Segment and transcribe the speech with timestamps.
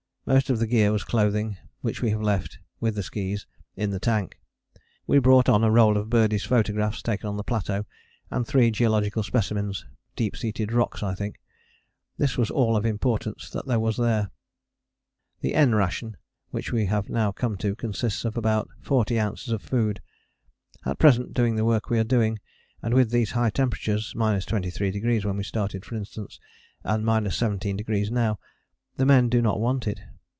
[0.23, 3.99] Most of the gear was clothing, which we have left, with the skis, in the
[3.99, 4.39] tank.
[5.07, 7.85] We brought on a roll of Birdie's photographs, taken on the plateau,
[8.29, 9.83] and three geological specimens:
[10.15, 11.39] deep seated rocks I think.
[12.19, 14.29] This was all of importance that there was there.
[15.41, 16.15] The N Ration,
[16.51, 19.49] which we have now come to, consists of about 40 oz.
[19.49, 20.01] of food.
[20.85, 22.39] At present, doing the work we are doing,
[22.83, 26.39] and with these high temperatures, 23° when we started, for instance,
[26.83, 28.39] and 17° now,
[28.97, 29.99] the men do not want it.